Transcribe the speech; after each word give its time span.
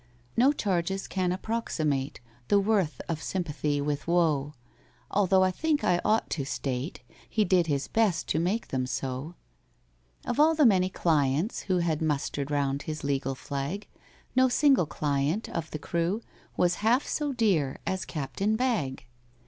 No 0.35 0.51
charges 0.51 1.07
can 1.07 1.31
approximate 1.31 2.21
The 2.47 2.59
worth 2.59 3.01
of 3.07 3.21
sympathy 3.21 3.79
with 3.79 4.07
woe;— 4.07 4.55
Although 5.11 5.43
I 5.43 5.51
think 5.51 5.83
I 5.83 6.01
ought 6.03 6.27
to 6.31 6.43
state 6.43 7.01
He 7.29 7.45
did 7.45 7.67
his 7.67 7.87
best 7.87 8.25
to 8.29 8.39
make 8.39 8.69
them 8.69 8.87
so. 8.87 9.35
Of 10.25 10.39
all 10.39 10.55
the 10.55 10.65
many 10.65 10.89
clients 10.89 11.61
who 11.69 11.77
Had 11.85 12.01
mustered 12.01 12.49
round 12.49 12.81
his 12.81 13.03
legal 13.03 13.35
flag, 13.35 13.87
No 14.35 14.49
single 14.49 14.87
client 14.87 15.47
of 15.49 15.69
the 15.69 15.77
crew 15.77 16.23
Was 16.57 16.77
half 16.81 17.05
so 17.05 17.31
dear 17.31 17.77
as 17.85 18.03
CAPTAIN 18.03 18.55
BAGG. 18.55 19.05